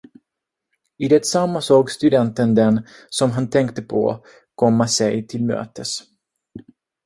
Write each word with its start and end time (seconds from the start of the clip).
I 0.97 1.07
detsamma 1.07 1.61
såg 1.61 1.91
studenten 1.91 2.55
den, 2.55 2.85
som 3.09 3.31
han 3.31 3.49
tänkte 3.49 3.81
på, 3.81 4.25
komma 4.55 4.87
sig 4.87 5.27
till 5.27 5.45
mötes. 5.45 5.99